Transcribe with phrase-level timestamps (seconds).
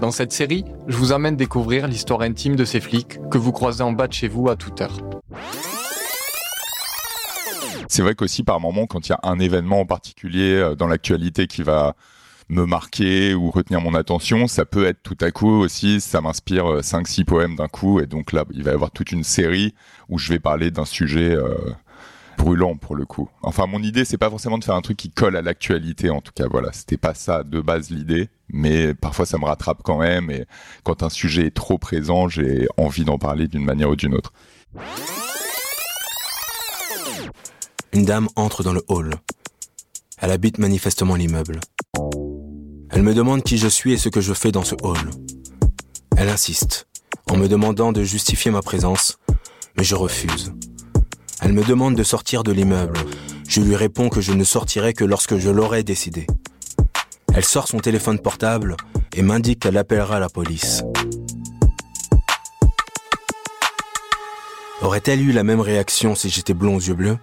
[0.00, 3.82] Dans cette série, je vous emmène découvrir l'histoire intime de ces flics que vous croisez
[3.82, 4.96] en bas de chez vous à toute heure.
[7.88, 10.86] C'est vrai qu'aussi par moment, quand il y a un événement en particulier euh, dans
[10.86, 11.96] l'actualité qui va
[12.48, 16.66] me marquer ou retenir mon attention, ça peut être tout à coup aussi, ça m'inspire
[16.80, 19.74] 5-6 euh, poèmes d'un coup, et donc là, il va y avoir toute une série
[20.08, 21.56] où je vais parler d'un sujet euh,
[22.36, 23.28] brûlant pour le coup.
[23.42, 26.20] Enfin, mon idée, c'est pas forcément de faire un truc qui colle à l'actualité, en
[26.20, 29.98] tout cas, voilà, c'était pas ça de base l'idée, mais parfois ça me rattrape quand
[29.98, 30.46] même, et
[30.84, 34.32] quand un sujet est trop présent, j'ai envie d'en parler d'une manière ou d'une autre.
[37.92, 39.14] Une dame entre dans le hall.
[40.18, 41.60] Elle habite manifestement l'immeuble.
[42.90, 44.98] Elle me demande qui je suis et ce que je fais dans ce hall.
[46.16, 46.88] Elle insiste,
[47.30, 49.18] en me demandant de justifier ma présence,
[49.76, 50.52] mais je refuse.
[51.42, 52.98] Elle me demande de sortir de l'immeuble.
[53.48, 56.26] Je lui réponds que je ne sortirai que lorsque je l'aurai décidé.
[57.34, 58.76] Elle sort son téléphone portable
[59.14, 60.82] et m'indique qu'elle appellera la police.
[64.82, 67.18] Aurait-elle eu la même réaction si j'étais blond aux yeux bleus?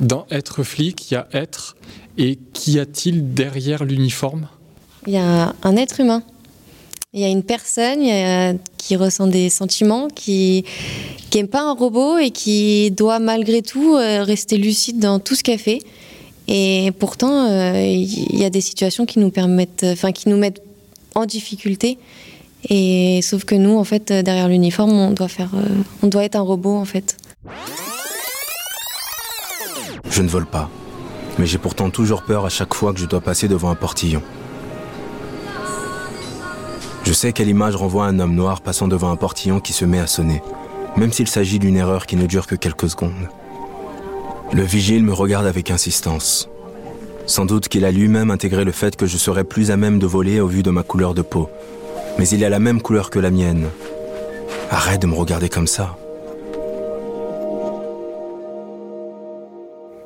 [0.00, 1.76] Dans être flic, il y a être.
[2.18, 4.48] Et qu'y a-t-il derrière l'uniforme?
[5.06, 6.22] Il y a un être humain.
[7.16, 10.66] Il y a une personne qui ressent des sentiments, qui
[11.34, 15.42] n'est pas un robot et qui doit malgré tout euh, rester lucide dans tout ce
[15.42, 15.78] qu'elle fait.
[16.46, 20.62] Et pourtant, euh, il y a des situations qui nous qui mettent
[21.14, 21.98] en difficulté.
[22.68, 26.42] Et sauf que nous, en fait, derrière l'uniforme, on doit euh, on doit être un
[26.42, 27.16] robot, en fait.
[30.10, 30.68] Je ne vole pas,
[31.38, 34.22] mais j'ai pourtant toujours peur à chaque fois que je dois passer devant un portillon.
[37.06, 40.00] Je sais quelle image renvoie un homme noir passant devant un portillon qui se met
[40.00, 40.42] à sonner,
[40.96, 43.28] même s'il s'agit d'une erreur qui ne dure que quelques secondes.
[44.52, 46.48] Le vigile me regarde avec insistance.
[47.26, 50.06] Sans doute qu'il a lui-même intégré le fait que je serais plus à même de
[50.06, 51.48] voler au vu de ma couleur de peau.
[52.18, 53.68] Mais il a la même couleur que la mienne.
[54.72, 55.96] Arrête de me regarder comme ça.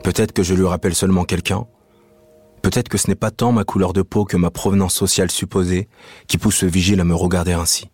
[0.04, 1.64] Peut-être que je lui rappelle seulement quelqu'un,
[2.62, 5.88] Peut-être que ce n'est pas tant ma couleur de peau que ma provenance sociale supposée
[6.28, 7.90] qui pousse le vigile à me regarder ainsi.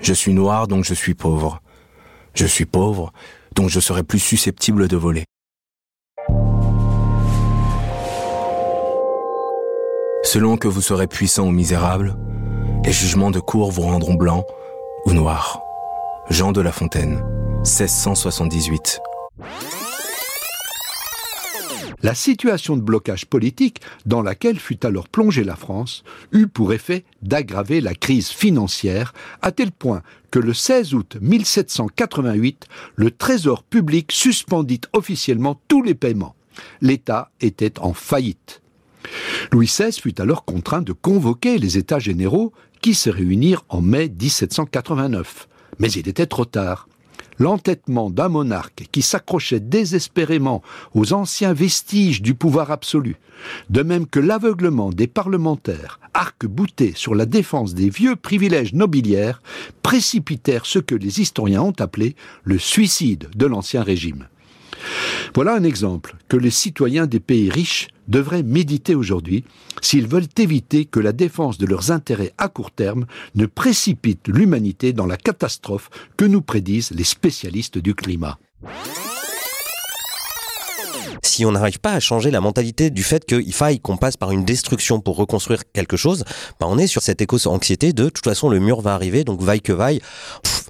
[0.00, 1.62] Je suis noir donc je suis pauvre.
[2.34, 3.12] Je suis pauvre
[3.54, 5.24] donc je serai plus susceptible de voler.
[10.22, 12.16] Selon que vous serez puissant ou misérable,
[12.84, 14.44] les jugements de cour vous rendront blanc
[15.06, 15.62] ou noir.
[16.28, 17.22] Jean de La Fontaine,
[17.58, 19.00] 1678.
[22.02, 27.04] La situation de blocage politique dans laquelle fut alors plongée la France eut pour effet
[27.22, 34.12] d'aggraver la crise financière à tel point que le 16 août 1788, le Trésor public
[34.12, 36.34] suspendit officiellement tous les paiements.
[36.82, 38.60] L'État était en faillite.
[39.52, 42.52] Louis XVI fut alors contraint de convoquer les États généraux
[42.82, 45.48] qui se réunirent en mai 1789.
[45.78, 46.88] Mais il était trop tard
[47.38, 50.62] l'entêtement d'un monarque qui s'accrochait désespérément
[50.94, 53.16] aux anciens vestiges du pouvoir absolu,
[53.70, 59.42] de même que l'aveuglement des parlementaires, arc-boutés sur la défense des vieux privilèges nobiliaires,
[59.82, 64.26] précipitèrent ce que les historiens ont appelé le suicide de l'ancien régime.
[65.34, 69.44] Voilà un exemple que les citoyens des pays riches devraient méditer aujourd'hui
[69.82, 74.92] s'ils veulent éviter que la défense de leurs intérêts à court terme ne précipite l'humanité
[74.92, 78.38] dans la catastrophe que nous prédisent les spécialistes du climat
[81.36, 84.30] si on n'arrive pas à changer la mentalité du fait qu'il faille qu'on passe par
[84.30, 86.24] une destruction pour reconstruire quelque chose,
[86.58, 89.42] bah on est sur cette éco-anxiété de, de toute façon le mur va arriver, donc
[89.42, 90.00] vaille que vaille,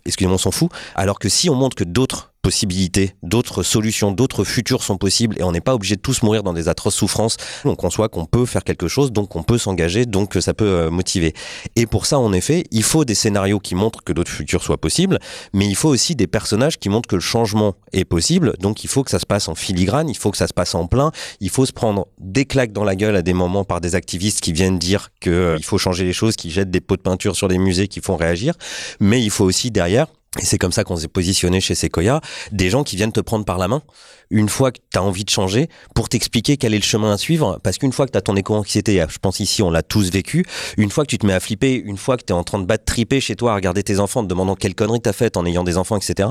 [0.06, 0.70] excusez-moi on s'en fout.
[0.96, 5.42] Alors que si on montre que d'autres possibilités, d'autres solutions, d'autres futurs sont possibles et
[5.42, 7.36] on n'est pas obligé de tous mourir dans des atroces souffrances.
[7.64, 10.88] On conçoit qu'on peut faire quelque chose, donc on peut s'engager, donc ça peut euh,
[10.88, 11.34] motiver.
[11.74, 14.80] Et pour ça, en effet, il faut des scénarios qui montrent que d'autres futurs soient
[14.80, 15.18] possibles,
[15.54, 18.52] mais il faut aussi des personnages qui montrent que le changement est possible.
[18.60, 20.76] Donc il faut que ça se passe en filigrane, il faut que ça se passe
[20.76, 21.10] en plein,
[21.40, 24.40] il faut se prendre des claques dans la gueule à des moments par des activistes
[24.40, 27.34] qui viennent dire qu'il euh, faut changer les choses, qui jettent des pots de peinture
[27.34, 28.54] sur des musées, qui font réagir,
[29.00, 30.06] mais il faut aussi derrière
[30.38, 32.20] et c'est comme ça qu'on s'est positionné chez Sequoia,
[32.52, 33.82] des gens qui viennent te prendre par la main
[34.30, 37.18] une fois que tu as envie de changer pour t'expliquer quel est le chemin à
[37.18, 40.10] suivre parce qu'une fois que tu as ton éco-anxiété, je pense ici on l'a tous
[40.10, 40.44] vécu,
[40.76, 42.58] une fois que tu te mets à flipper, une fois que tu es en train
[42.58, 45.36] de battre triper chez toi à regarder tes enfants, te demandant quelle connerie t'as faite
[45.36, 46.28] en ayant des enfants, etc.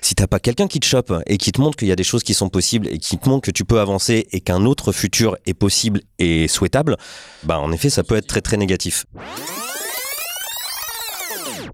[0.00, 2.04] Si t'as pas quelqu'un qui te chope et qui te montre qu'il y a des
[2.04, 4.92] choses qui sont possibles et qui te montre que tu peux avancer et qu'un autre
[4.92, 6.96] futur est possible et souhaitable,
[7.42, 9.04] bah en effet ça peut être très très négatif.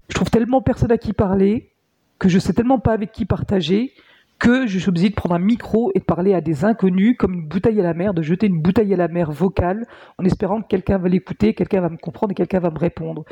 [0.09, 1.71] Je trouve tellement personne à qui parler,
[2.19, 3.93] que je sais tellement pas avec qui partager,
[4.41, 7.35] que je suis obligé de prendre un micro et de parler à des inconnus comme
[7.35, 9.85] une bouteille à la mer, de jeter une bouteille à la mer vocale
[10.17, 13.23] en espérant que quelqu'un va l'écouter, quelqu'un va me comprendre et quelqu'un va me répondre.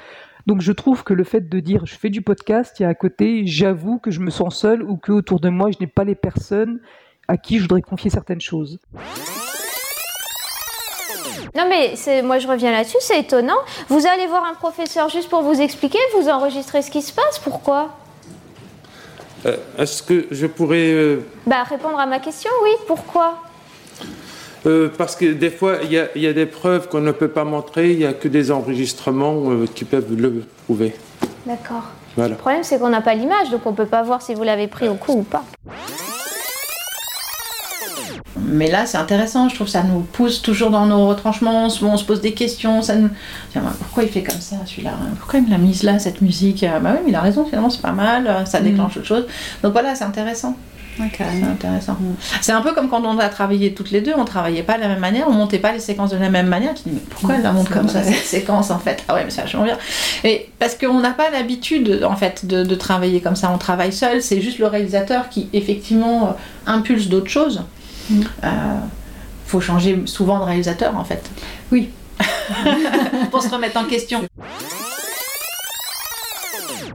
[0.46, 2.90] Donc je trouve que le fait de dire je fais du podcast, il y a
[2.90, 5.88] à côté, j'avoue que je me sens seul ou que autour de moi je n'ai
[5.88, 6.80] pas les personnes
[7.28, 8.80] à qui je voudrais confier certaines choses.
[11.56, 13.58] Non mais c'est, moi je reviens là-dessus, c'est étonnant.
[13.88, 17.40] Vous allez voir un professeur juste pour vous expliquer, vous enregistrez ce qui se passe,
[17.44, 17.90] pourquoi?
[19.46, 20.92] Euh, Est-ce que je pourrais...
[20.92, 23.38] euh, Bah répondre à ma question, oui, pourquoi?
[24.66, 27.14] Euh, parce que des fois, il y, a- il y a des preuves qu'on ne
[27.14, 30.94] peut pas montrer, il n'y a que des enregistrements qui peuvent le prouver.
[31.46, 31.84] D'accord.
[32.18, 32.32] Voilà.
[32.32, 34.68] Le problème c'est qu'on n'a pas l'image, donc on peut pas voir si vous l'avez
[34.68, 35.44] pris au coup ou pas.
[38.38, 39.50] Mais là, c'est intéressant.
[39.50, 41.66] Je trouve que ça nous pousse toujours dans nos retranchements.
[41.66, 42.82] On se, pose des questions.
[42.82, 43.10] Ça nous...
[43.80, 46.80] Pourquoi il fait comme ça, celui-là Pourquoi il me l'a mise là, cette musique Euh,
[46.80, 48.28] Bah oui, mais il a raison, finalement, c'est pas mal.
[48.28, 49.26] euh, Ça déclenche autre chose.
[49.64, 50.56] Donc voilà, c'est intéressant.
[50.98, 51.96] C'est intéressant.
[52.42, 54.82] C'est un peu comme quand on a travaillé toutes les deux, on travaillait pas de
[54.82, 56.74] la même manière, on montait pas les séquences de la même manière.
[56.74, 59.02] Tu dis, mais pourquoi elle la monte comme ça, cette séquence, en fait?
[59.08, 59.78] Ah ouais, mais c'est vachement bien.
[60.26, 63.50] Et parce qu'on n'a pas l'habitude, en fait, de, de travailler comme ça.
[63.54, 66.32] On travaille seul, c'est juste le réalisateur qui, effectivement, euh,
[66.72, 67.64] impulse d'autres choses.
[68.44, 68.80] Euh,
[69.46, 71.30] faut changer souvent de réalisateur, en fait.
[71.72, 71.90] Oui.
[73.32, 74.26] Pour se remettre en question.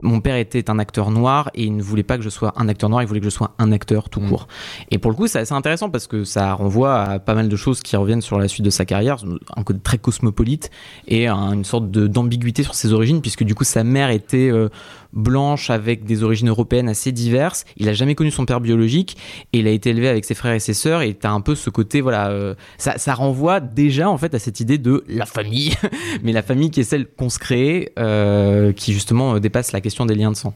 [0.05, 2.69] Mon père était un acteur noir et il ne voulait pas que je sois un
[2.69, 4.47] acteur noir, il voulait que je sois un acteur tout court.
[4.91, 7.55] Et pour le coup, c'est assez intéressant parce que ça renvoie à pas mal de
[7.55, 9.17] choses qui reviennent sur la suite de sa carrière,
[9.55, 10.69] un côté très cosmopolite
[11.07, 14.69] et un- une sorte d'ambiguïté sur ses origines, puisque du coup, sa mère était euh,
[15.13, 17.63] blanche avec des origines européennes assez diverses.
[17.77, 19.15] Il a jamais connu son père biologique
[19.53, 21.01] et il a été élevé avec ses frères et ses sœurs.
[21.03, 24.39] Et t'as un peu ce côté, voilà, euh, ça, ça renvoie déjà en fait à
[24.39, 25.73] cette idée de la famille,
[26.23, 29.94] mais la famille qui est celle qu'on se crée, euh, qui justement dépasse la question
[30.03, 30.53] des liens de sang.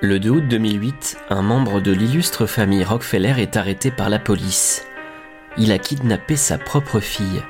[0.00, 4.86] Le 2 août 2008, un membre de l'illustre famille Rockefeller est arrêté par la police.
[5.58, 7.42] Il a kidnappé sa propre fille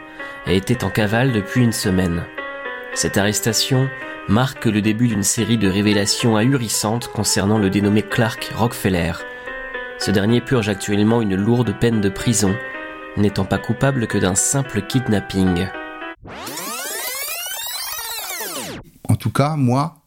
[0.46, 2.24] et était en cavale depuis une semaine.
[2.94, 3.88] Cette arrestation
[4.28, 9.12] marque le début d'une série de révélations ahurissantes concernant le dénommé Clark Rockefeller.
[9.98, 12.56] Ce dernier purge actuellement une lourde peine de prison,
[13.16, 15.68] n'étant pas coupable que d'un simple kidnapping.
[19.08, 20.02] En tout cas, moi,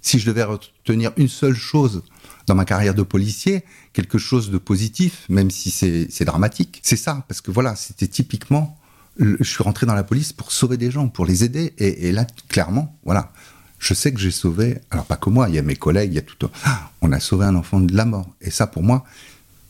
[0.00, 2.02] si je devais retenir une seule chose
[2.46, 7.24] dans ma carrière de policier, quelque chose de positif, même si c'est dramatique, c'est ça.
[7.28, 8.78] Parce que voilà, c'était typiquement,
[9.18, 11.74] je suis rentré dans la police pour sauver des gens, pour les aider.
[11.78, 13.32] Et, et là, clairement, voilà,
[13.78, 16.16] je sais que j'ai sauvé, alors pas que moi, il y a mes collègues, il
[16.16, 16.48] y a tout.
[16.64, 18.28] Ah, on a sauvé un enfant de la mort.
[18.40, 19.04] Et ça, pour moi,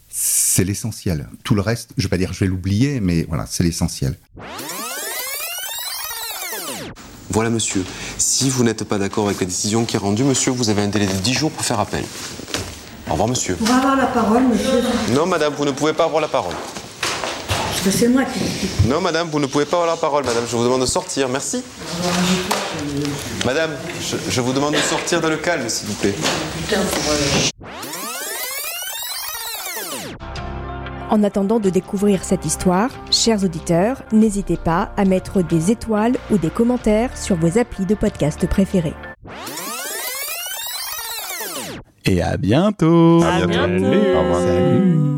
[0.09, 1.29] c'est l'essentiel.
[1.45, 4.17] Tout le reste, je vais pas dire je vais l'oublier, mais voilà, c'est l'essentiel.
[7.31, 7.85] Voilà, monsieur.
[8.17, 10.89] Si vous n'êtes pas d'accord avec la décision qui est rendue, monsieur, vous avez un
[10.89, 12.05] délai de 10 jours pour faire appel.
[13.09, 13.57] Au revoir, monsieur.
[13.61, 14.83] On va avoir la parole, monsieur.
[15.11, 16.55] Non, madame, vous ne pouvez pas avoir la parole.
[17.91, 18.41] C'est moi qui
[18.89, 20.45] Non, madame, vous ne pouvez pas avoir la parole, madame.
[20.51, 21.29] Je vous demande de sortir.
[21.29, 21.63] Merci.
[23.47, 23.71] Madame,
[24.03, 26.15] je, je vous demande de sortir dans le calme, s'il vous plaît.
[31.11, 36.39] En attendant de découvrir cette histoire, chers auditeurs, n'hésitez pas à mettre des étoiles ou
[36.39, 38.95] des commentaires sur vos applis de podcast préférés.
[42.05, 43.21] Et à bientôt.
[43.23, 43.85] À bientôt.
[43.85, 44.15] Salut.
[44.15, 44.41] Au revoir.
[44.41, 45.18] Salut.